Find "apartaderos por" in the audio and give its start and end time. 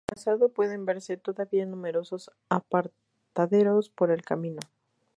2.49-4.09